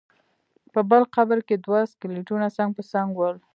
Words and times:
په 0.73 0.79
بل 0.89 1.03
قبر 1.15 1.39
کې 1.47 1.55
دوه 1.65 1.79
سکلیټونه 1.91 2.47
څنګ 2.57 2.69
په 2.77 2.83
څنګ 2.91 3.09
ول. 3.15 3.35